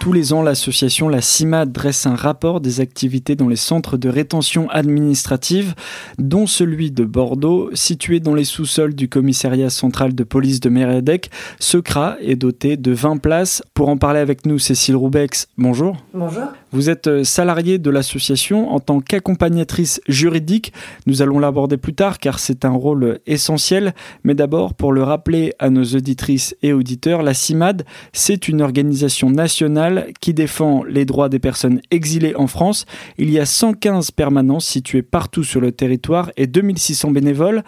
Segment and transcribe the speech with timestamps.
[0.00, 4.08] Tous les ans, l'association La CIMA dresse un rapport des activités dans les centres de
[4.08, 5.74] rétention administrative,
[6.16, 11.30] dont celui de Bordeaux, situé dans les sous-sols du commissariat central de police de Mérédec.
[11.58, 13.62] Ce CRA est doté de 20 places.
[13.74, 15.98] Pour en parler avec nous, Cécile Roubex, bonjour.
[16.14, 16.46] Bonjour.
[16.72, 20.72] Vous êtes salariée de l'association en tant qu'accompagnatrice juridique.
[21.06, 23.92] Nous allons l'aborder plus tard car c'est un rôle essentiel.
[24.22, 29.30] Mais d'abord, pour le rappeler à nos auditrices et auditeurs, la CIMAD, c'est une organisation
[29.30, 32.86] nationale qui défend les droits des personnes exilées en France.
[33.18, 37.64] Il y a 115 permanences situées partout sur le territoire et 2600 bénévoles.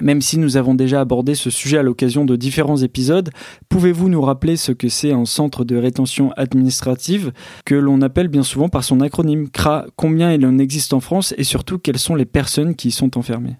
[0.00, 3.30] Même si nous avons déjà abordé ce sujet à l'occasion de différents épisodes,
[3.68, 7.32] pouvez-vous nous rappeler ce que c'est un centre de rétention administrative
[7.64, 11.34] que l'on appelle bien souvent par son acronyme CRA Combien il en existe en France
[11.38, 13.56] et surtout quelles sont les personnes qui y sont enfermées?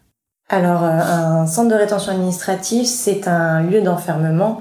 [0.50, 4.60] Alors, euh, un centre de rétention administrative, c'est un lieu d'enfermement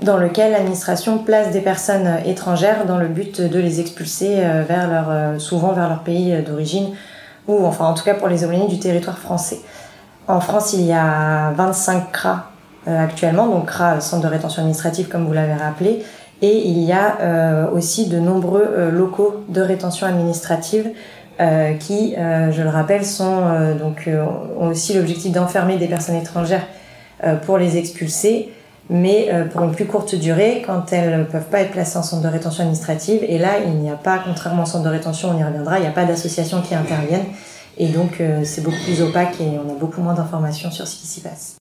[0.00, 4.90] dans lequel l'administration place des personnes étrangères dans le but de les expulser euh, vers
[4.90, 6.94] leur, euh, souvent vers leur pays d'origine,
[7.46, 9.60] ou enfin en tout cas pour les éloigner du territoire français.
[10.32, 12.50] En France, il y a 25 CRA
[12.86, 16.02] actuellement, donc CRA, centre de rétention administrative comme vous l'avez rappelé,
[16.40, 20.90] et il y a aussi de nombreux locaux de rétention administrative
[21.40, 24.08] euh, qui, euh, je le rappelle, sont euh, donc
[24.60, 26.66] ont aussi l'objectif d'enfermer des personnes étrangères
[27.46, 28.52] pour les expulser,
[28.90, 32.22] mais pour une plus courte durée quand elles ne peuvent pas être placées en centre
[32.22, 33.20] de rétention administrative.
[33.22, 35.82] Et là, il n'y a pas, contrairement au centre de rétention, on y reviendra, il
[35.82, 37.26] n'y a pas d'association qui interviennent.
[37.78, 41.06] Et donc, c'est beaucoup plus opaque et on a beaucoup moins d'informations sur ce qui
[41.06, 41.56] s'y passe.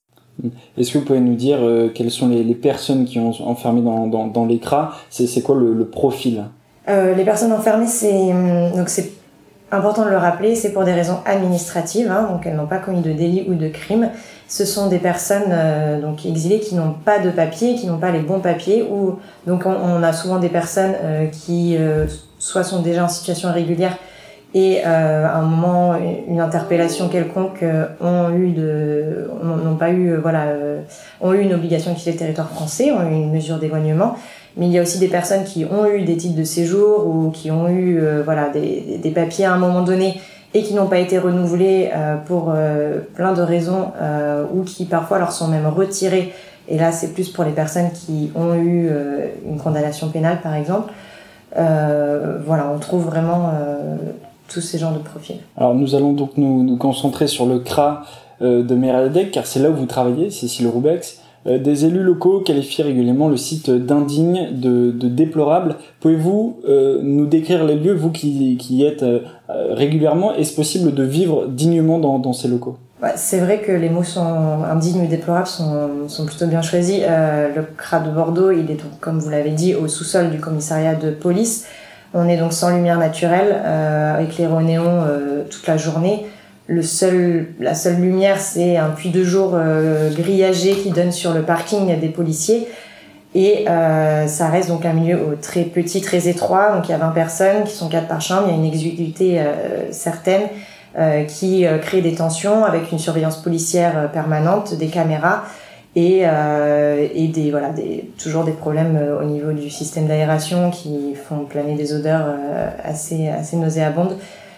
[0.78, 1.60] Est-ce que vous pouvez nous dire
[1.94, 4.92] quelles sont les, les, personnes qui ont enfermé dans, dans, dans l'écras?
[5.10, 6.46] C'est quoi le, le profil?
[6.88, 8.34] Les personnes enfermées, c'est
[8.76, 9.12] donc c'est
[9.72, 13.02] important de le rappeler, c'est pour des raisons administratives, hein, donc elles n'ont pas commis
[13.02, 14.10] de délit ou de crime.
[14.48, 18.12] Ce sont des personnes euh, donc exilées qui n'ont pas de papiers, qui n'ont pas
[18.12, 22.06] les bons papiers, ou donc on, on a souvent des personnes euh, qui euh,
[22.38, 23.98] soit sont déjà en situation irrégulière
[24.54, 25.96] et à un moment
[26.28, 27.64] une interpellation quelconque
[28.02, 30.48] ont eu de n'ont pas eu voilà
[31.22, 34.16] ont eu une obligation de quitter le territoire français, ont eu une mesure d'éloignement.
[34.58, 37.32] Mais il y a aussi des personnes qui ont eu des titres de séjour ou
[37.32, 40.20] qui ont eu euh, voilà des, des, papiers à un moment donné
[40.54, 43.92] et qui n'ont pas été renouvelés euh, pour euh, plein de raisons
[44.54, 46.34] ou qui parfois leur sont même retirés.
[46.68, 48.90] Et là c'est plus pour les personnes qui ont eu
[49.46, 50.92] une condamnation pénale par exemple.
[51.56, 53.52] Voilà on trouve vraiment
[54.52, 58.04] tous ces genres de profils alors nous allons donc nous, nous concentrer sur le CRA
[58.42, 62.84] de Meradec car c'est là où vous travaillez Cécile Roubex euh, des élus locaux qualifient
[62.84, 65.76] régulièrement le site d'indigne, de, de, déplorable.
[66.00, 70.36] Pouvez-vous euh, nous décrire les lieux, vous qui, qui y êtes euh, régulièrement?
[70.36, 72.78] Est-ce possible de vivre dignement dans, dans ces locaux?
[73.02, 77.00] Ouais, C'est vrai que les mots sont indignes ou déplorables sont, sont plutôt bien choisis.
[77.02, 80.40] Euh, le CRA de Bordeaux, il est donc, comme vous l'avez dit, au sous-sol du
[80.40, 81.66] commissariat de police.
[82.14, 83.56] On est donc sans lumière naturelle,
[84.22, 85.06] éclairé au néon
[85.50, 86.26] toute la journée
[86.72, 91.34] le seul, la seule lumière, c'est un puits de jour euh, grillagé qui donne sur
[91.34, 92.68] le parking des policiers.
[93.36, 96.72] Et euh, ça reste donc un milieu très petit, très étroit.
[96.72, 98.44] Donc il y a 20 personnes qui sont quatre par chambre.
[98.48, 100.44] Il y a une exiguïté euh, certaine
[100.98, 105.44] euh, qui euh, crée des tensions avec une surveillance policière permanente, des caméras
[105.96, 111.46] et, et des, voilà, des, toujours des problèmes au niveau du système d'aération qui font
[111.46, 112.28] planer des odeurs
[112.84, 114.16] assez, assez nauséabondes.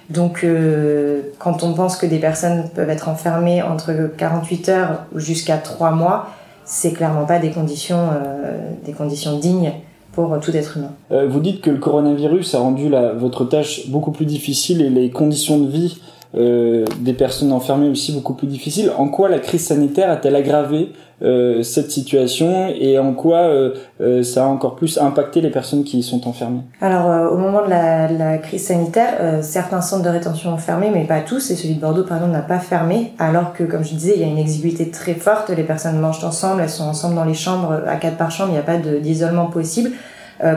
[0.10, 5.58] Donc, euh, quand on pense que des personnes peuvent être enfermées entre 48 heures jusqu'à
[5.58, 6.30] 3 mois,
[6.66, 9.72] c'est clairement pas des conditions, euh, des conditions dignes
[10.12, 10.92] pour tout être humain.
[11.12, 14.90] Euh, vous dites que le coronavirus a rendu la, votre tâche beaucoup plus difficile et
[14.90, 16.00] les conditions de vie
[16.34, 18.92] des personnes enfermées aussi beaucoup plus difficile.
[18.98, 20.92] En quoi la crise sanitaire a-t-elle aggravé
[21.22, 25.84] euh, cette situation et en quoi euh, euh, ça a encore plus impacté les personnes
[25.84, 26.62] qui y sont enfermées?
[26.82, 31.06] Alors au moment de la, la crise sanitaire, certains centres de rétention ont fermé, mais
[31.06, 33.94] pas tous, et celui de Bordeaux par exemple n'a pas fermé, alors que comme je
[33.94, 37.16] disais, il y a une exiguïté très forte, les personnes mangent ensemble, elles sont ensemble
[37.16, 39.92] dans les chambres, à quatre par chambre, il n'y a pas d'isolement possible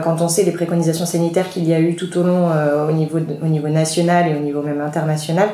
[0.03, 2.49] quand on sait les préconisations sanitaires qu'il y a eu tout au long
[2.87, 5.47] au, niveau au niveau national et au niveau même international,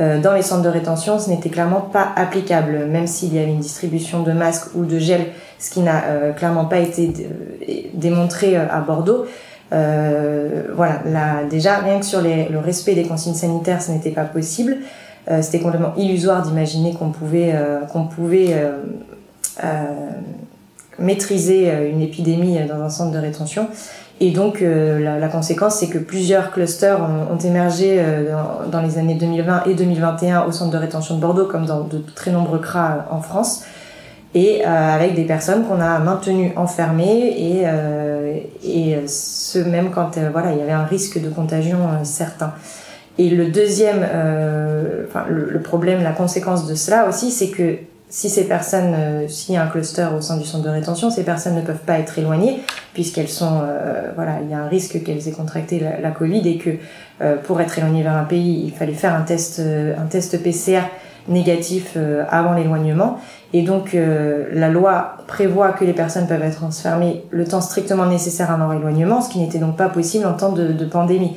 [0.00, 3.50] euh, dans les centres de rétention, ce n'était clairement pas applicable, même s'il y avait
[3.50, 5.28] une distribution de masques ou de gel,
[5.58, 9.24] ce qui n'a euh, clairement pas été euh, démontré à Bordeaux.
[9.70, 14.78] voilà, là, déjà, rien que sur le respect des consignes sanitaires, ce n'était pas possible.
[15.40, 17.52] C'était complètement illusoire d'imaginer qu'on pouvait,
[17.92, 18.54] qu'on pouvait
[20.98, 23.68] maîtriser une épidémie dans un centre de rétention.
[24.18, 28.34] Et donc euh, la, la, conséquence, c'est que plusieurs clusters ont, ont émergé euh,
[28.70, 32.02] dans, les années 2020 et 2021 au centre de rétention de Bordeaux, comme dans de
[32.14, 33.64] très nombreux CRA en France,
[34.34, 37.64] et euh, avec des personnes qu'on a maintenues enfermées et,
[38.64, 42.52] et ce même quand voilà il y avait un risque de contagion certain.
[43.18, 43.98] Et le deuxième,
[45.08, 47.78] enfin le, le problème, la conséquence de cela aussi, c'est que
[48.08, 51.10] si ces personnes, euh, s'il y a un cluster au sein du centre de rétention,
[51.10, 52.60] ces personnes ne peuvent pas être éloignées
[52.94, 56.56] puisqu'elles sont, euh, voilà, il y a un risque qu'elles aient contracté la, Covid et
[56.56, 56.70] que
[57.20, 60.82] euh, pour être éloignées vers un pays, il fallait faire un test, un test PCR
[61.28, 61.98] négatif
[62.30, 63.18] avant l'éloignement.
[63.52, 68.52] Et donc la loi prévoit que les personnes peuvent être transférées le temps strictement nécessaire
[68.52, 71.36] à leur éloignement, ce qui n'était donc pas possible en temps de, de pandémie.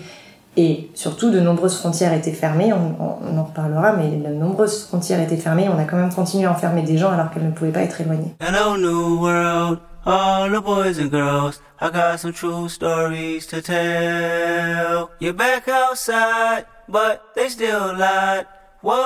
[0.57, 5.21] Et surtout, de nombreuses frontières étaient fermées, on, on, en reparlera, mais de nombreuses frontières
[5.21, 7.71] étaient fermées, on a quand même continué à enfermer des gens alors qu'elles ne pouvaient
[7.71, 8.35] pas être éloignées.
[8.41, 15.11] Hello new world, all the boys and girls, I got some true stories to tell.
[15.21, 18.45] You're back outside, but they still lied.
[18.81, 18.97] Whoa,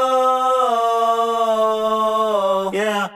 [2.74, 3.10] yeah.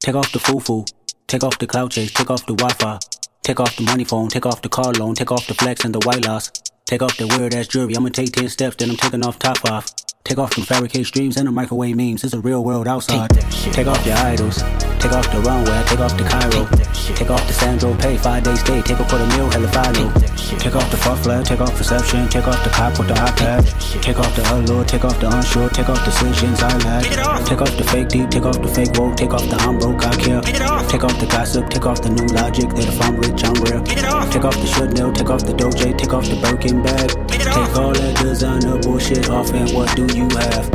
[0.00, 0.84] Take off the foo-foo,
[1.26, 2.98] take off the cloud chase, take off the Wi-Fi,
[3.42, 5.94] take off the money phone, take off the car loan, take off the flex and
[5.94, 6.50] the white loss.
[6.86, 7.96] Take off that weird ass jewelry.
[7.96, 9.86] I'ma take 10 steps, then I'm taking off top off.
[10.24, 12.22] Take off them fabricate streams and the microwave memes.
[12.22, 13.30] It's a real world outside.
[13.30, 14.62] Take, take off your idols.
[15.02, 15.82] Take off the runway.
[15.86, 16.62] Take off the Cairo.
[17.18, 18.16] Take off the Sandro pay.
[18.16, 18.80] Five days stay.
[18.82, 19.50] Take off for the meal.
[19.50, 20.12] Hella follow.
[20.62, 21.44] Take off the fuck flag.
[21.44, 22.28] Take off perception.
[22.28, 23.66] Take off the cop with the iPad.
[24.00, 24.84] Take off the allure.
[24.84, 25.68] Take off the unsure.
[25.70, 27.44] Take off decisions I lack.
[27.44, 28.30] Take off the fake deep.
[28.30, 29.16] Take off the fake woke.
[29.16, 30.06] Take off the I'm broke.
[30.06, 30.40] I care.
[30.86, 31.68] Take off the gossip.
[31.68, 33.82] Take off the new logic that if I'm rich, I'm real.
[34.30, 35.10] Take off the should know.
[35.10, 35.98] Take off the doje.
[35.98, 37.10] Take off the Birkin bag.
[37.28, 40.70] Take all that designer bullshit off and what do you have?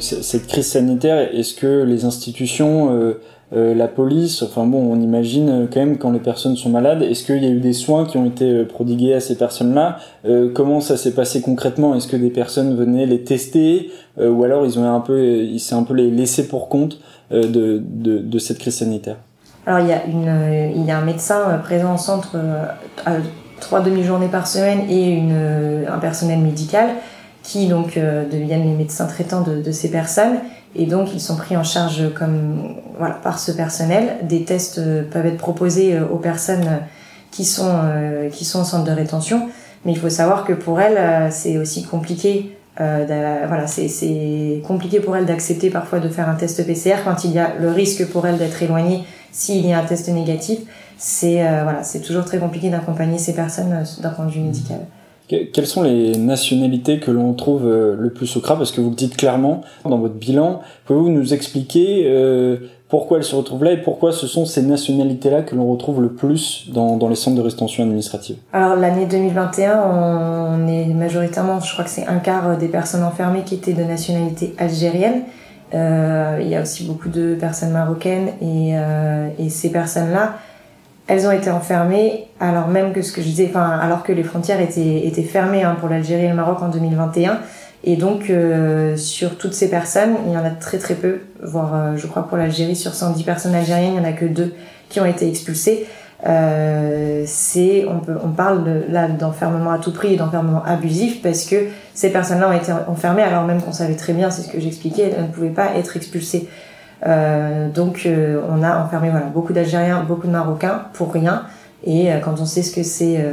[0.00, 3.20] cette crise sanitaire, est-ce que les institutions, euh,
[3.54, 7.02] euh, la police, enfin bon, on imagine euh, quand même quand les personnes sont malades,
[7.02, 9.98] est-ce qu'il y a eu des soins qui ont été prodigués à ces personnes-là?
[10.54, 11.94] Comment ça s'est passé concrètement?
[11.94, 13.90] Est-ce que des personnes venaient les tester?
[14.18, 17.00] Ou alors ils ont un peu, il s'est un peu les laissé pour compte
[17.30, 19.16] de, de, de, cette crise sanitaire?
[19.68, 22.38] Alors il y a une, il y a un médecin présent au centre
[23.60, 26.88] trois demi-journées par semaine et une, un personnel médical
[27.42, 30.38] qui donc euh, deviennent les médecins traitants de, ces personnes
[30.74, 34.16] et donc ils sont pris en charge comme voilà par ce personnel.
[34.22, 36.80] Des tests euh, peuvent être proposés euh, aux personnes
[37.30, 37.70] qui sont
[38.32, 39.50] qui sont en centre de rétention,
[39.84, 42.56] mais il faut savoir que pour elles c'est aussi compliqué.
[42.78, 47.38] voilà, c'est compliqué pour elles d'accepter parfois de faire un test PCR quand il y
[47.38, 50.60] a le risque pour elles d'être éloignées s'il y a un test négatif.
[50.96, 54.80] C'est voilà, c'est toujours très compliqué d'accompagner ces personnes d'un point de vue médical.
[55.28, 58.88] Quelles sont les nationalités que l'on trouve euh, le plus au CRA Parce que vous
[58.88, 60.60] le dites clairement dans votre bilan.
[60.86, 62.56] Pouvez-vous nous expliquer euh,
[62.88, 66.08] pourquoi elles se retrouvent là et pourquoi ce sont ces nationalités-là que l'on retrouve le
[66.08, 68.36] plus dans, dans, les centres de rétention administrative?
[68.54, 73.42] Alors l'année 2021, on est majoritairement, je crois que c'est un quart des personnes enfermées
[73.44, 75.24] qui étaient de nationalité algérienne.
[75.74, 80.38] Euh, il y a aussi beaucoup de personnes marocaines et, euh, et ces personnes-là,
[81.06, 84.22] elles ont été enfermées alors même que ce que je disais, enfin alors que les
[84.22, 87.40] frontières étaient, fermées hein, pour l'Algérie et le Maroc en 2021.
[87.84, 91.74] Et donc euh, sur toutes ces personnes, il y en a très très peu, voire
[91.74, 94.54] euh, je crois pour l'Algérie sur 110 personnes algériennes, il y en a que deux
[94.88, 95.86] qui ont été expulsées.
[96.26, 101.44] Euh, c'est on on parle de, là d'enfermement à tout prix et d'enfermement abusif parce
[101.44, 104.58] que ces personnes-là ont été enfermées alors même qu'on savait très bien, c'est ce que
[104.58, 106.48] j'expliquais, elles ne pouvaient pas être expulsées.
[107.06, 111.44] Euh, donc euh, on a enfermé voilà, beaucoup d'Algériens, beaucoup de Marocains pour rien.
[111.84, 113.24] Et euh, quand on sait ce que c'est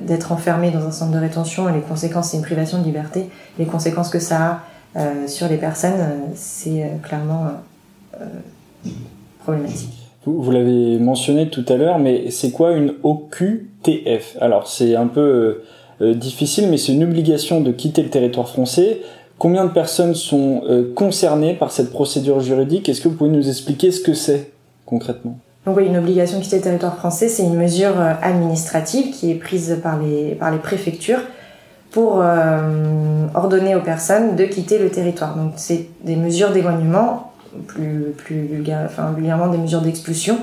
[0.00, 3.30] d'être enfermé dans un centre de rétention et les conséquences, c'est une privation de liberté,
[3.58, 4.60] les conséquences que ça
[4.96, 5.98] a sur les personnes,
[6.36, 7.48] c'est clairement
[9.42, 10.03] problématique.
[10.26, 15.62] Vous, l'avez mentionné tout à l'heure, mais c'est quoi une OQTF Alors c'est un peu
[16.00, 19.00] difficile, mais c'est une obligation de quitter le territoire français.
[19.38, 20.62] Combien de personnes sont
[20.94, 22.88] concernées par cette procédure juridique?
[22.88, 24.50] Est-ce que vous pouvez nous expliquer ce que c'est
[24.86, 25.38] concrètement?
[25.66, 29.36] Donc oui, une obligation de quitter le territoire français, c'est une mesure administrative qui est
[29.36, 31.20] prise par les, par les préfectures
[31.94, 35.36] pour euh, ordonner aux personnes de quitter le territoire.
[35.36, 37.30] Donc c'est des mesures d'éloignement,
[37.66, 40.38] plus, plus vulgairement des mesures d'expulsion.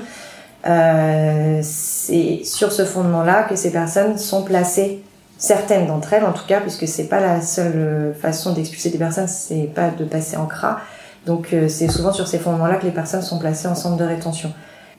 [0.66, 5.02] Euh, c'est sur ce fondement-là que ces personnes sont placées,
[5.38, 9.28] certaines d'entre elles en tout cas, puisque c'est pas la seule façon d'expulser des personnes,
[9.28, 10.80] c'est pas de passer en CRA.
[11.26, 14.04] Donc euh, c'est souvent sur ces fondements-là que les personnes sont placées en centre de
[14.04, 14.52] rétention.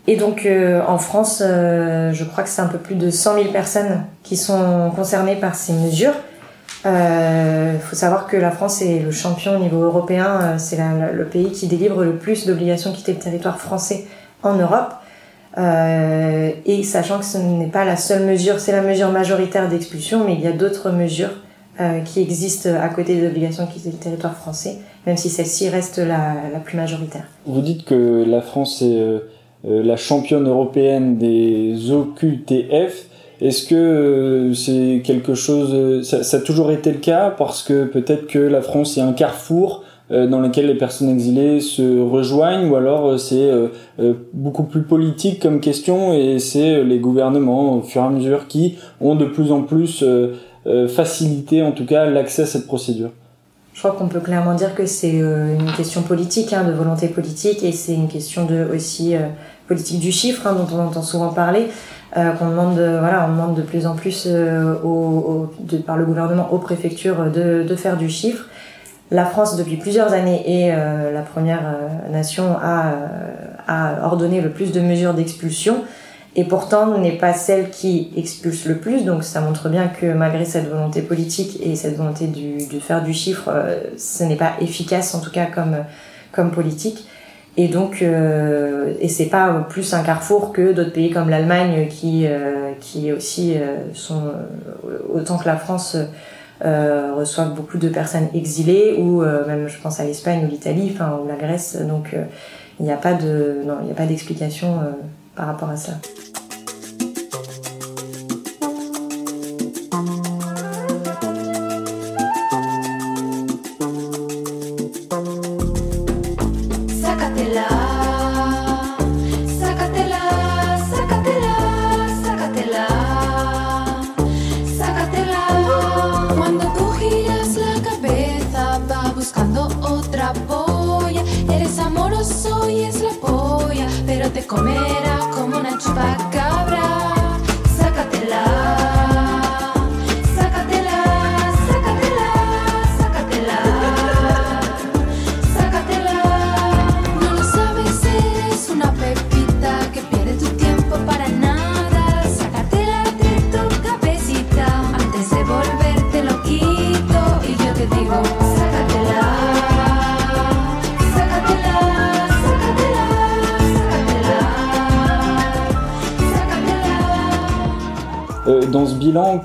[0.05, 3.51] Et donc euh, en France, je crois que c'est un peu plus de 100 000
[3.53, 6.13] personnes qui sont concernées par ces mesures.
[6.86, 10.78] Il euh, faut savoir que la France est le champion au niveau européen, euh, c'est
[10.78, 14.06] le pays qui délivre le plus d'obligations de quitter le territoire français
[14.44, 14.94] en Europe.
[15.58, 20.25] Euh, et sachant que ce n'est pas la seule mesure, c'est la mesure majoritaire d'expulsion,
[20.25, 21.34] mais il y a d'autres mesures
[21.80, 25.70] euh, qui existent à côté des obligations de quitter le territoire français, même si celle-ci
[25.70, 27.25] reste la, la, plus majoritaire.
[27.46, 28.98] Vous dites que la France est
[29.66, 33.08] euh, la championne européenne des OQTF.
[33.42, 37.86] Est-ce que euh, c'est quelque chose, euh, ça, a toujours été le cas parce que
[37.86, 42.70] peut-être que la France est un carrefour euh, dans lequel les personnes exilées se rejoignent
[42.70, 43.50] ou alors c'est
[44.34, 48.75] beaucoup plus politique comme question et c'est les gouvernements au fur et à mesure qui
[49.02, 50.04] ont de plus en plus
[50.88, 53.10] facilité en tout cas l'accès à cette procédure.
[53.74, 57.63] Je crois qu'on peut clairement dire que c'est une question politique, hein, de volonté politique,
[57.63, 59.16] et c'est une question de aussi
[59.67, 61.70] politique du chiffre, hein, dont on entend souvent parler.
[62.15, 65.98] Euh, qu'on demande, de, voilà, on demande de plus en plus euh, au, de, par
[65.98, 68.46] le gouvernement aux préfectures de, de, faire du chiffre.
[69.10, 71.63] La France, depuis plusieurs années, est euh, la première
[72.12, 72.93] nation à,
[73.67, 75.84] à ordonner le plus de mesures d'expulsion
[76.36, 79.05] et pourtant n'est pas celle qui expulse le plus.
[79.05, 83.03] Donc ça montre bien que malgré cette volonté politique et cette volonté du, de faire
[83.03, 83.50] du chiffre,
[83.98, 85.77] ce n'est pas efficace en tout cas comme,
[86.32, 87.08] comme politique.
[87.55, 92.25] Et donc, euh, et c'est pas plus un carrefour que d'autres pays comme l'Allemagne qui,
[92.25, 95.95] euh, qui aussi euh, sont euh, autant que la France
[96.65, 101.19] euh, reçoivent beaucoup de personnes exilées ou même je pense à l'Espagne ou l'Italie, enfin
[101.24, 101.77] ou la Grèce.
[101.81, 102.15] Donc
[102.79, 104.79] il n'y a pas de non, il n'y a pas d'explication
[105.36, 105.93] par rapport à ça.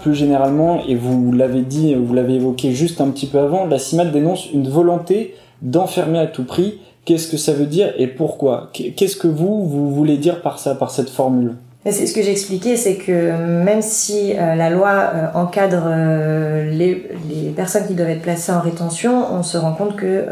[0.00, 3.78] Plus généralement, et vous l'avez dit, vous l'avez évoqué juste un petit peu avant, la
[3.78, 6.80] CIMAT dénonce une volonté d'enfermer à tout prix.
[7.04, 8.70] Qu'est-ce que ça veut dire et pourquoi?
[8.72, 11.54] Qu'est-ce que vous, vous voulez dire par ça, par cette formule?
[11.86, 17.08] C'est ce que j'expliquais, c'est que même si euh, la loi euh, encadre euh, les,
[17.56, 20.26] personnes qui doivent être placées en rétention, on se rend compte que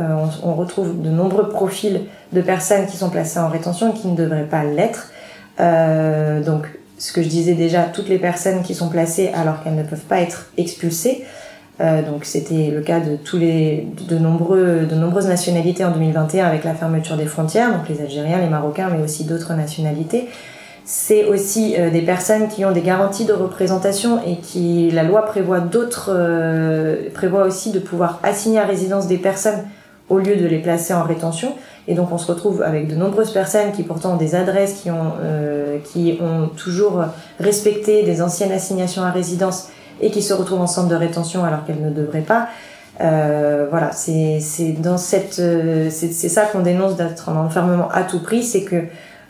[0.44, 4.48] on, retrouve de nombreux profils de personnes qui sont placées en rétention qui ne devraient
[4.48, 5.10] pas l'être.
[6.44, 6.66] donc
[6.98, 9.98] ce que je disais déjà, toutes les personnes qui sont placées alors qu'elles ne peuvent
[10.08, 11.24] pas être expulsées.
[11.80, 16.46] Euh, donc c'était le cas de tous les de nombreux de nombreuses nationalités en 2021
[16.46, 20.26] avec la fermeture des frontières, donc les Algériens, les Marocains, mais aussi d'autres nationalités.
[20.86, 25.26] C'est aussi euh, des personnes qui ont des garanties de représentation et qui la loi
[25.26, 29.64] prévoit d'autres euh, prévoit aussi de pouvoir assigner à résidence des personnes
[30.08, 31.54] au lieu de les placer en rétention.
[31.88, 34.90] Et donc on se retrouve avec de nombreuses personnes qui pourtant ont des adresses, qui
[34.90, 37.04] ont, euh, qui ont toujours
[37.38, 39.68] respecté des anciennes assignations à résidence
[40.00, 42.48] et qui se retrouvent en centre de rétention alors qu'elles ne devraient pas.
[43.00, 44.40] Euh, voilà, c'est
[44.80, 48.84] dans cette, euh, c'est ça qu'on dénonce d'être en enfermement à tout prix, c'est que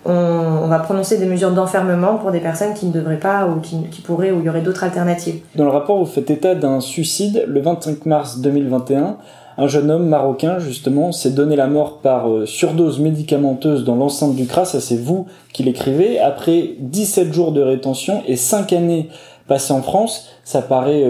[0.05, 3.59] on, on, va prononcer des mesures d'enfermement pour des personnes qui ne devraient pas ou
[3.59, 5.41] qui, qui pourraient ou il y aurait d'autres alternatives.
[5.57, 9.17] Dans le rapport, vous faites état d'un suicide le 25 mars 2021
[9.59, 14.37] un jeune homme marocain, justement, s'est donné la mort par euh, surdose médicamenteuse dans l'enceinte
[14.37, 19.09] du CRA, ça c'est vous qui l'écrivez, après 17 jours de rétention et 5 années
[19.47, 21.05] passer en France, ça paraît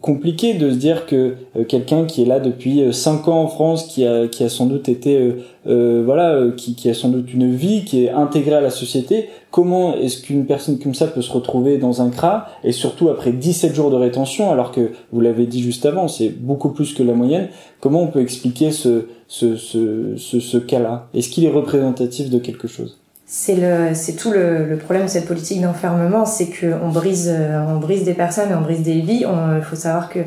[0.00, 1.34] compliqué de se dire que
[1.68, 4.88] quelqu'un qui est là depuis 5 ans en France, qui a, qui a sans doute
[4.88, 9.28] été, voilà, qui, qui a sans doute une vie, qui est intégrée à la société,
[9.50, 13.32] comment est-ce qu'une personne comme ça peut se retrouver dans un CRA, et surtout après
[13.32, 17.02] 17 jours de rétention, alors que, vous l'avez dit juste avant, c'est beaucoup plus que
[17.02, 17.48] la moyenne,
[17.80, 21.08] comment on peut expliquer ce, ce, ce, ce cas-là?
[21.14, 22.98] Est-ce qu'il est représentatif de quelque chose?
[23.26, 28.04] C'est tout le, le, problème de cette politique d'enfermement, c'est qu'on brise, euh, on brise
[28.04, 29.24] des personnes on brise des vies.
[29.56, 30.20] Il faut savoir que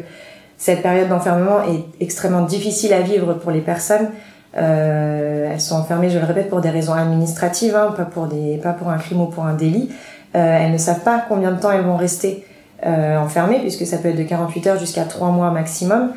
[0.58, 4.10] cette période d'enfermement est extrêmement difficile à vivre pour les personnes.
[4.58, 8.58] Euh, elles sont enfermées, je le répète, pour des raisons administratives, hein, pas pour des,
[8.58, 9.90] pas pour un crime ou pour un délit.
[10.36, 12.46] Euh, elles ne savent pas combien de temps elles vont rester
[12.86, 16.12] euh, enfermées, puisque ça peut être de 48 heures jusqu'à 3 mois maximum.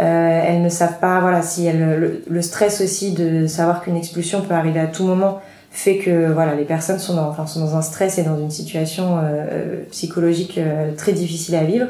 [0.00, 3.96] Euh, elles ne savent pas, voilà, si elles, le, le stress aussi de savoir qu'une
[3.96, 5.40] expulsion peut arriver à tout moment
[5.74, 8.50] fait que voilà les personnes sont dans, enfin, sont dans un stress et dans une
[8.50, 11.86] situation euh, psychologique euh, très difficile à vivre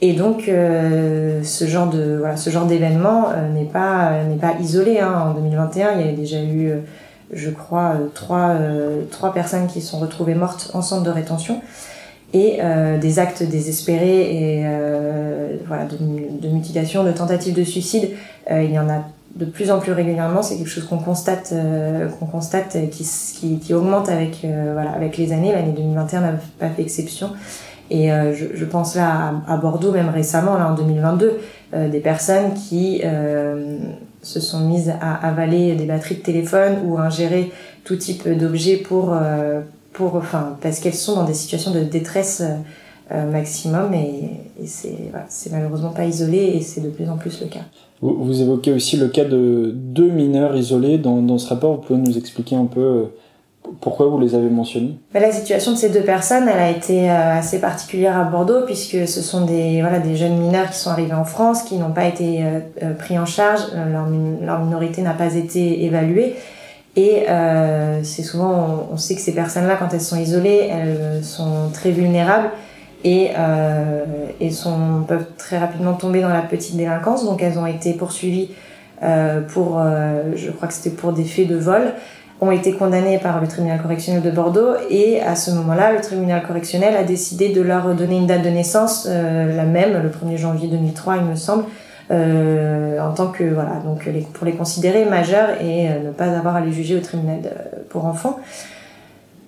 [0.00, 4.54] et donc euh, ce genre de voilà ce genre d'événement euh, n'est pas n'est pas
[4.58, 5.26] isolé hein.
[5.28, 6.72] en 2021 il y a déjà eu
[7.30, 8.54] je crois trois
[9.10, 11.60] trois personnes qui sont retrouvées mortes en centre de rétention
[12.32, 12.58] et
[13.00, 14.66] des actes désespérés et
[15.66, 15.96] voilà de,
[16.40, 18.10] de, mutilation de tentatives de suicide
[18.50, 19.04] il y en a
[19.36, 20.42] de plus en plus régulièrement.
[20.42, 23.08] C'est quelque chose qu'on constate, euh, qu'on constate qui,
[23.38, 25.52] qui, qui, augmente avec, euh, voilà, avec les années.
[25.52, 27.30] L'année 2021 n'a pas fait exception.
[27.90, 31.40] Et euh, je, je, pense là à, à, Bordeaux, même récemment, là en 2022,
[31.72, 33.00] des personnes qui
[34.22, 37.52] se sont mises à avaler des batteries de téléphone ou à ingérer
[37.84, 39.16] tout type d'objets pour,
[39.92, 42.42] pour, enfin, parce qu'elles sont dans des situations de détresse
[43.08, 47.46] maximum et, et c'est voilà, malheureusement pas isolé et c'est de plus en plus le
[47.46, 47.62] cas.
[48.02, 51.72] Vous, évoquez aussi le cas de deux mineurs isolés dans, ce rapport.
[51.72, 53.04] Vous pouvez nous expliquer un peu euh,
[53.82, 54.98] pourquoi vous les avez mentionnés?
[55.12, 58.62] Ben, La situation de ces deux personnes, elle a été euh, assez particulière à Bordeaux
[58.64, 59.82] puisque ce sont des,
[60.14, 63.60] jeunes mineurs qui sont arrivés en France, qui n'ont pas été euh, pris en charge,
[63.92, 66.36] leur, minorité n'a pas été évaluée.
[66.96, 67.26] Et
[68.02, 72.50] c'est souvent, on, sait que ces personnes-là, quand elles sont isolées, elles sont très vulnérables
[73.04, 74.04] et, euh,
[74.40, 77.24] et sont, peuvent très rapidement tomber dans la petite délinquance.
[77.24, 78.50] Donc elles ont été poursuivies
[79.02, 81.94] euh, pour, euh, je crois que c'était pour des faits de vol,
[82.40, 86.42] ont été condamnées par le tribunal correctionnel de Bordeaux et à ce moment-là, le tribunal
[86.42, 90.38] correctionnel a décidé de leur donner une date de naissance, euh, la même, le 1er
[90.38, 91.64] janvier 2003 il me semble,
[92.10, 96.56] euh, en tant que voilà donc pour les considérer majeurs et euh, ne pas avoir
[96.56, 97.40] à les juger au tribunal
[97.88, 98.40] pour enfants.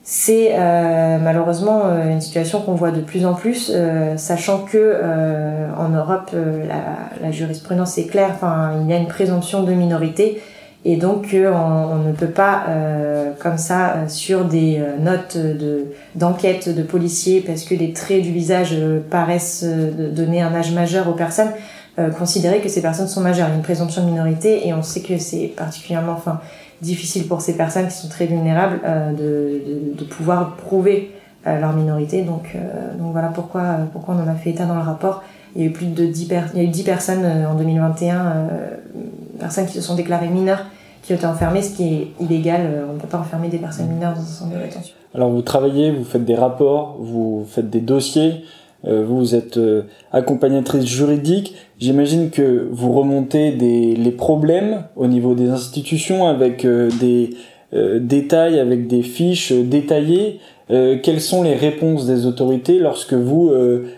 [0.05, 4.97] C'est euh, malheureusement euh, une situation qu'on voit de plus en plus, euh, sachant que
[5.79, 6.33] en Europe
[7.23, 8.31] la, jurisprudence est claire.
[8.35, 10.43] Enfin, il y a une présomption de minorité
[10.85, 12.65] et donc on, ne peut pas
[13.39, 15.87] comme ça sur des notes de
[16.17, 18.77] d'enquête de policiers parce que les traits du visage
[19.09, 21.53] paraissent donner un âge majeur aux personnes.
[22.19, 23.49] considérer que ces personnes sont majeures.
[23.51, 26.41] Il une présomption de minorité et on sait que c'est particulièrement, enfin,
[26.83, 31.13] difficile pour ces personnes qui sont très vulnérables euh, de, de, de, pouvoir prouver
[31.47, 32.23] euh, leur minorité.
[32.23, 35.23] Donc, euh, donc voilà pourquoi, pourquoi on en a fait état dans le rapport.
[35.55, 37.55] Il y a eu plus de 10, per il y a eu 10 personnes en
[37.55, 38.49] 2021,
[39.39, 40.65] personnes qui se sont déclarées mineures,
[41.03, 42.63] qui ont été enfermées, ce qui est illégal.
[42.89, 44.95] On ne peut pas enfermer des personnes mineures dans un centre de rétention.
[45.15, 48.45] Alors vous travaillez, vous faites des rapports, vous faites des dossiers.
[48.87, 51.55] Euh, vous êtes euh, accompagnatrice juridique.
[51.79, 57.31] J'imagine que vous remontez les problèmes au niveau des institutions avec euh, des
[58.01, 60.41] détails, avec des fiches détaillées.
[60.69, 63.51] quelles sont les réponses des autorités lorsque vous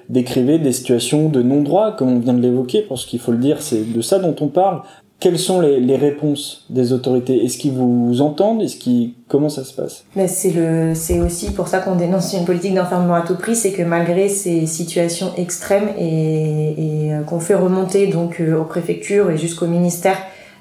[0.09, 3.61] décrivez des situations de non-droit, comme on vient de l'évoquer, parce qu'il faut le dire,
[3.61, 4.83] c'est de ça dont on parle
[5.21, 7.45] quelles sont les, les réponses des autorités?
[7.45, 8.63] Est-ce qu'ils vous entendent?
[8.63, 10.05] Est-ce qu'ils comment ça se passe?
[10.17, 13.57] Mais c'est le c'est aussi pour ça qu'on dénonce une politique d'enfermement à tout prix,
[13.57, 18.65] c'est que malgré ces situations extrêmes et, et euh, qu'on fait remonter donc euh, aux
[18.65, 20.19] préfectures et jusqu'au ministère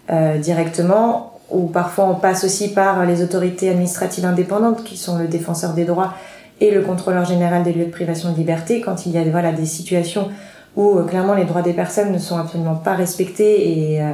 [0.09, 5.27] euh, directement, ou parfois on passe aussi par les autorités administratives indépendantes qui sont le
[5.27, 6.13] défenseur des droits
[6.61, 9.51] et le contrôleur général des lieux de privation de liberté quand il y a voilà
[9.51, 10.29] des situations
[10.75, 14.11] où euh, clairement les droits des personnes ne sont absolument pas respectés et euh,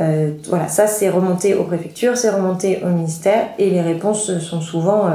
[0.00, 4.60] euh, voilà ça c'est remonté aux préfectures, c'est remonté au ministère et les réponses sont
[4.60, 5.10] souvent euh,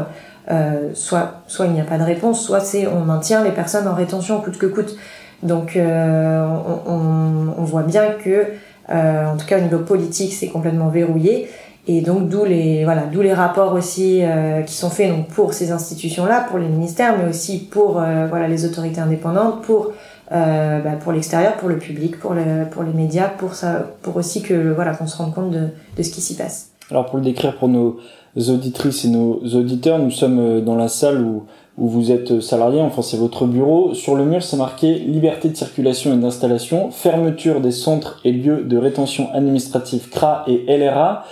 [0.51, 3.87] euh, soit soit il n'y a pas de réponse, soit c'est on maintient les personnes
[3.87, 4.95] en rétention coûte que coûte.
[5.43, 8.45] Donc on, voit bien que
[8.89, 11.49] en tout cas au niveau politique c'est complètement verrouillé
[11.87, 12.85] et donc d'où les
[13.33, 14.23] rapports aussi
[14.65, 18.47] qui sont faits donc pour ces institutions là pour les ministères mais aussi pour voilà
[18.47, 19.91] les autorités indépendantes pour
[20.31, 24.15] euh, bah, pour l'extérieur, pour le public, pour, le, pour les médias, pour, ça, pour
[24.17, 26.71] aussi que voilà qu'on se rende compte de, de ce qui s'y passe.
[26.91, 27.99] Alors pour le décrire pour nos
[28.35, 31.43] auditrices et nos auditeurs, nous sommes euh, dans la salle où
[31.77, 33.93] où vous êtes salarié, enfin c'est votre bureau.
[33.93, 38.63] Sur le mur, c'est marqué liberté de circulation et d'installation, fermeture des centres et lieux
[38.63, 41.25] de rétention administrative CRA et LRA.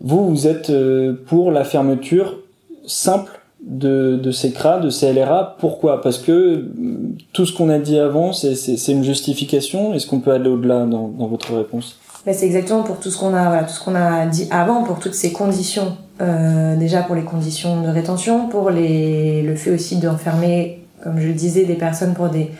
[0.00, 2.38] Vous, vous êtes euh, pour la fermeture
[2.86, 5.56] simple de, de ces CRA, de ces LRA.
[5.58, 6.00] Pourquoi?
[6.00, 9.94] Parce que mm, tout ce qu'on a dit avant, c'est une justification.
[9.94, 11.98] Est-ce qu'on peut aller au-delà dans, dans votre réponse?
[12.32, 15.14] C'est exactement pour tout ce qu'on a, tout ce qu'on a dit avant, pour toutes
[15.14, 15.96] ces conditions.
[16.20, 21.28] Euh, déjà pour les conditions de rétention, pour les, le fait aussi d'enfermer, comme je
[21.28, 22.50] le disais, des personnes pour des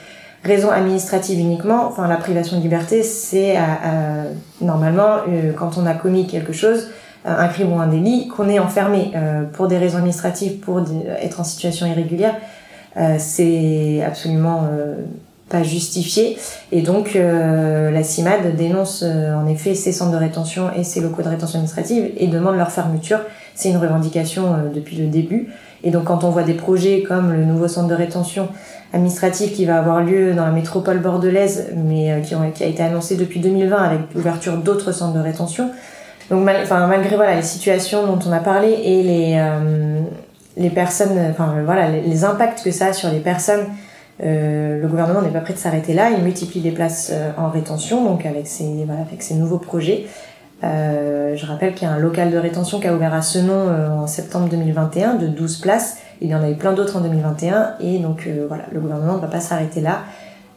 [0.44, 1.86] raisons administratives uniquement.
[1.86, 3.56] Enfin, la privation de liberté, c'est
[4.60, 6.88] normalement euh, quand on a commis quelque chose,
[7.26, 10.80] un crime ou un délit, qu'on est enfermé euh, pour des raisons administratives, pour
[11.20, 12.34] être en situation irrégulière.
[12.96, 14.68] Euh, c'est absolument
[15.48, 16.36] pas justifié.
[16.72, 21.00] Et donc euh, la CIMAD dénonce euh, en effet ces centres de rétention et ces
[21.00, 23.20] locaux de rétention administrative et demande leur fermeture.
[23.54, 25.48] C'est une revendication euh, depuis le début.
[25.84, 28.48] Et donc quand on voit des projets comme le nouveau centre de rétention
[28.92, 33.40] administrative qui va avoir lieu dans la métropole bordelaise, mais qui, a été annoncé depuis
[33.40, 35.70] 2020 avec l'ouverture d'autres centres de rétention.
[36.30, 39.40] Donc enfin, malgré voilà les situations dont on a parlé et les
[40.56, 43.66] les personnes, enfin voilà les, impacts que ça a sur les personnes
[44.22, 46.10] euh, le gouvernement n'est pas prêt de s'arrêter là.
[46.10, 50.06] Il multiplie les places euh, en rétention, donc avec ces, voilà, avec nouveaux projets.
[50.64, 53.38] Euh, je rappelle qu'il y a un local de rétention qui a ouvert à ce
[53.38, 55.98] nom euh, en septembre 2021 de 12 places.
[56.22, 59.20] Il y en a eu plein d'autres en 2021 et donc voilà, le gouvernement ne
[59.20, 60.00] va pas s'arrêter là.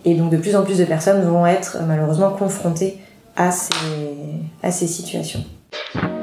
[0.05, 2.97] Et donc de plus en plus de personnes vont être malheureusement confrontées
[3.35, 3.73] à ces,
[4.63, 5.43] à ces situations.
[5.71, 6.18] Thank you.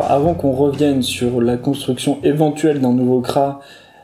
[0.00, 3.60] Avant qu'on revienne sur la construction éventuelle d'un nouveau CRA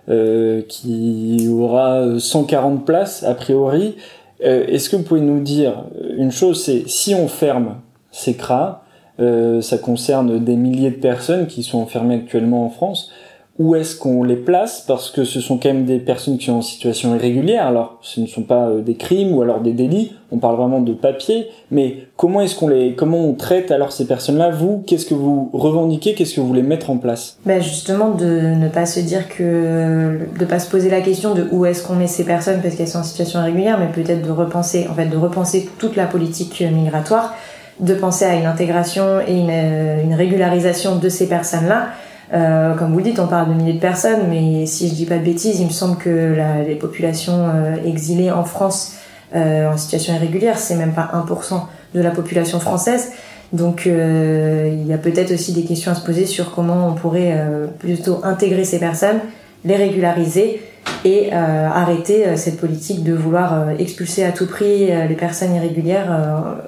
[0.08, 3.96] euh, qui aura 140 places a priori,
[4.44, 5.84] euh, est-ce que vous pouvez nous dire
[6.16, 7.76] une chose, c'est si on ferme
[8.10, 8.84] ces CRA,
[9.20, 13.10] euh, ça concerne des milliers de personnes qui sont enfermées actuellement en France,
[13.58, 16.54] où est-ce qu'on les place parce que ce sont quand même des personnes qui sont
[16.54, 17.66] en situation irrégulière.
[17.66, 20.12] Alors, ce ne sont pas euh, des crimes ou alors des délits.
[20.30, 21.48] On parle vraiment de papier.
[21.70, 24.50] Mais comment est-ce qu'on les, comment on traite alors ces personnes-là?
[24.50, 26.14] Vous, qu'est-ce que vous revendiquez?
[26.14, 27.36] Qu'est-ce que vous voulez mettre en place?
[27.44, 31.46] Ben justement de ne pas se dire que, de pas se poser la question de
[31.52, 34.32] où est-ce qu'on met ces personnes parce qu'elles sont en situation irrégulière, mais peut-être de
[34.32, 37.34] repenser, en fait, de repenser toute la politique migratoire,
[37.80, 41.88] de penser à une intégration et une, euh, une régularisation de ces personnes-là
[42.32, 45.18] euh, comme vous dites, on parle de milliers de personnes, mais si je dis pas
[45.18, 46.34] de bêtises, il me semble que
[46.66, 48.94] les populations euh, exilées en France
[49.34, 51.60] euh, en situation irrégulière, c'est même pas 1%
[51.94, 53.12] de la population française.
[53.52, 57.36] Donc il y a peut-être aussi des questions à se poser sur comment on pourrait
[57.78, 59.18] plutôt intégrer ces personnes,
[59.66, 60.62] les régulariser
[61.04, 66.62] et arrêter cette politique de vouloir expulser à tout prix les personnes irrégulières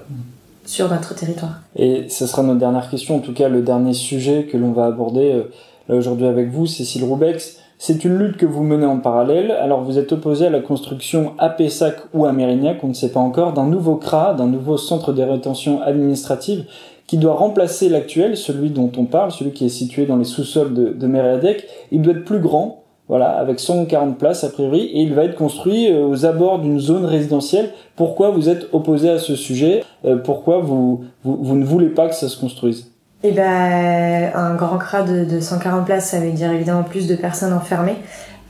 [0.64, 1.60] sur territoire.
[1.76, 4.86] Et ce sera notre dernière question, en tout cas le dernier sujet que l'on va
[4.86, 5.50] aborder euh,
[5.88, 7.58] là aujourd'hui avec vous, Cécile Roubex.
[7.78, 9.50] C'est une lutte que vous menez en parallèle.
[9.50, 13.10] Alors vous êtes opposé à la construction à Pessac ou à Mérignac, on ne sait
[13.10, 16.64] pas encore, d'un nouveau CRA, d'un nouveau centre de rétention administrative
[17.06, 20.72] qui doit remplacer l'actuel, celui dont on parle, celui qui est situé dans les sous-sols
[20.72, 21.56] de, de.
[21.92, 25.34] Il doit être plus grand, voilà, avec 140 places a priori, et il va être
[25.34, 27.70] construit euh, aux abords d'une zone résidentielle.
[27.96, 29.84] Pourquoi vous êtes opposé à ce sujet?
[30.06, 32.90] Euh, Pourquoi vous, vous, ne voulez pas que ça se construise?
[33.22, 37.14] Eh ben, un grand CRA de, de 140 places, ça veut dire évidemment plus de
[37.14, 37.96] personnes enfermées,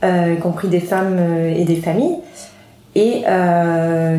[0.03, 1.19] euh, y compris des femmes
[1.55, 2.17] et des familles.
[2.97, 3.23] Et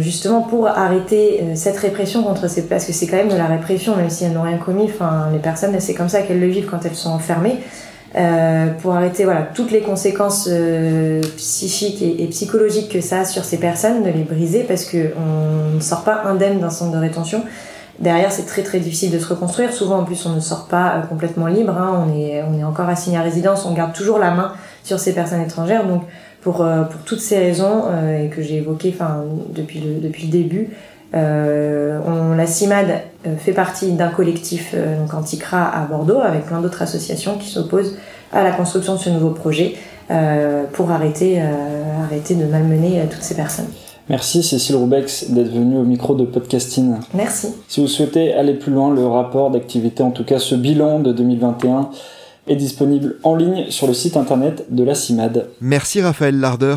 [0.00, 3.96] justement pour arrêter cette répression contre ces places, que c'est quand même de la répression,
[3.96, 4.84] même si elles n'ont rien commis.
[4.84, 7.56] Enfin, les personnes, c'est comme ça qu'elles le vivent quand elles sont enfermées.
[8.16, 13.44] Euh, pour arrêter voilà toutes les conséquences euh, psychiques et, psychologiques que ça a sur
[13.44, 16.98] ces personnes, de les briser parce que on ne sort pas indemne d'un centre de
[16.98, 17.42] rétention.
[17.98, 19.72] Derrière, c'est très très difficile de se reconstruire.
[19.72, 21.76] Souvent, en plus, on ne sort pas euh, complètement libre.
[21.76, 22.06] Hein.
[22.06, 23.66] On est on est encore assigné à résidence.
[23.66, 24.52] On garde toujours la main
[24.82, 25.86] sur ces personnes étrangères.
[25.86, 26.02] Donc,
[26.40, 27.84] pour pour toutes ces raisons
[28.22, 28.94] et que j'ai évoquées,
[29.50, 30.70] depuis le depuis le début,
[31.14, 36.46] euh, on, la CIMAD euh, fait partie d'un collectif euh, donc Anticra à Bordeaux avec
[36.46, 37.96] plein d'autres associations qui s'opposent
[38.32, 39.74] à la construction de ce nouveau projet
[40.72, 41.40] pour arrêter,
[42.04, 43.66] arrêter de malmener toutes ces personnes.
[44.08, 46.94] Merci Cécile Roubex d'être venue au micro de Podcasting.
[47.12, 47.48] Merci.
[47.66, 51.12] Si vous souhaitez aller plus loin, le rapport d'activité, en tout cas ce bilan de
[51.12, 51.90] 2021,
[52.46, 55.48] est disponible en ligne sur le site internet de la CIMAD.
[55.60, 56.76] Merci Raphaël Larder.